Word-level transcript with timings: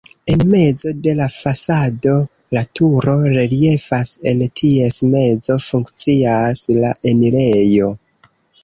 En 0.33 0.43
mezo 0.51 0.93
de 1.07 1.11
la 1.19 1.27
fasado 1.33 2.15
la 2.57 2.63
turo 2.79 3.15
reliefas, 3.35 4.13
en 4.33 4.43
ties 4.63 5.01
mezo 5.13 5.61
funkcias 5.71 6.69
la 6.83 6.99
enirejo. 7.15 7.97